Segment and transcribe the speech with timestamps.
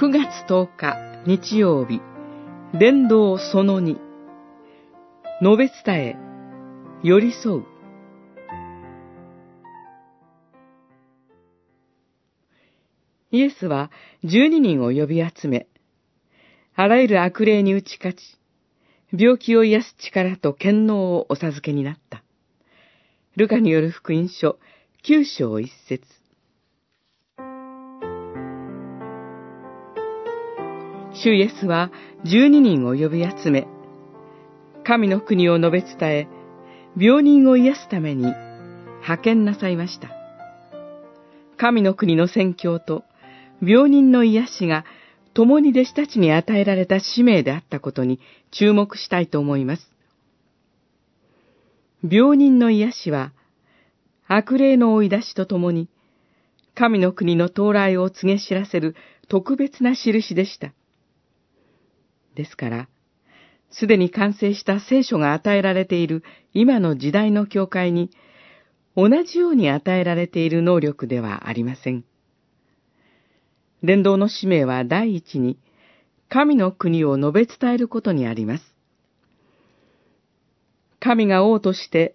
[0.00, 0.96] 9月10日
[1.26, 2.00] 日曜日、
[2.72, 3.96] 伝道その2、
[5.42, 6.16] 述べ伝え、
[7.02, 7.64] 寄り添う。
[13.32, 13.90] イエスは
[14.22, 15.66] 12人を呼び集め、
[16.76, 18.38] あらゆる悪霊に打ち勝ち、
[19.12, 22.22] 病気を癒す力と権能をお授けになった。
[23.34, 24.60] ルカによる福音書
[25.02, 26.17] 9章一節
[31.20, 31.90] 主イエスは
[32.24, 33.66] 十二人を呼び集め、
[34.84, 36.28] 神の国を述べ伝え、
[36.96, 40.10] 病人を癒すために派遣なさいました。
[41.56, 43.02] 神の国の宣教と
[43.60, 44.84] 病人の癒しが
[45.34, 48.20] 共に弟子たちに与えられた使命であったことに
[48.52, 49.90] 注目したいと思います。
[52.08, 53.32] 病人の癒しは、
[54.28, 55.88] 悪霊の追い出しとともに、
[56.76, 58.94] 神の国の到来を告げ知らせる
[59.28, 60.72] 特別な印でした。
[62.38, 62.88] ですから、
[63.70, 66.22] すでに完成した聖書が与えられている
[66.54, 68.10] 今の時代の教会に、
[68.96, 72.04] 同じように与えられている能力ではありません。
[73.82, 75.58] 伝道の使命は第一に、
[76.28, 78.64] 神の国を述べ伝えることにあります。
[81.00, 82.14] 神が王として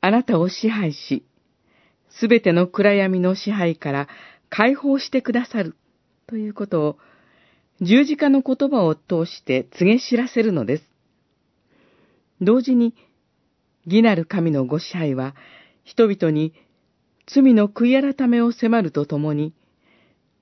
[0.00, 1.26] あなたを支配し、
[2.08, 4.08] すべての暗闇の支配から
[4.48, 5.76] 解放してくださる
[6.26, 6.98] ということを
[7.80, 10.84] 十字架の言葉を通して告げ知らせるのです。
[12.40, 12.94] 同時に、
[13.86, 15.34] 義なる神のご支配は、
[15.82, 16.54] 人々に
[17.26, 19.52] 罪の悔い改めを迫るとともに、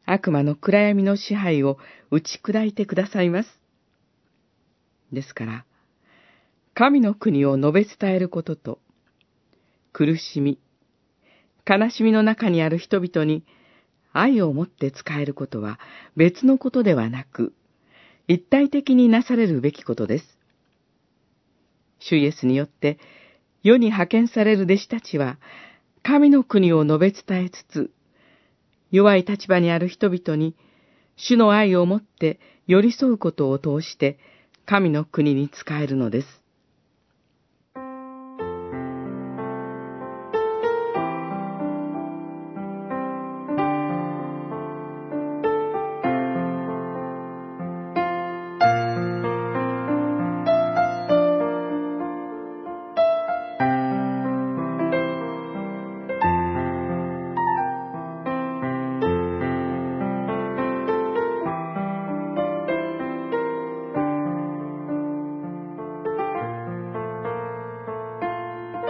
[0.05, 1.79] 悪魔の暗闇の支配を
[2.11, 3.49] 打ち砕いてくださいます。
[5.13, 5.65] ですから、
[6.75, 8.79] 神の国を述べ伝えることと、
[9.93, 10.59] 苦しみ、
[11.69, 13.45] 悲しみの中にある人々に、
[14.13, 15.79] 愛を持って使えることは
[16.17, 17.53] 別のことではなく、
[18.29, 20.39] 一体的になされるべきことです。
[21.99, 22.99] 主イエスによって
[23.63, 25.39] 世に派遣される弟子たちは、
[26.03, 27.91] 神の国を述べ伝えつつ、
[28.91, 30.57] 弱い立場にある人々に、
[31.17, 34.19] 主の愛を持って寄り添うことを通して、
[34.67, 36.42] 神の国に仕えるのです。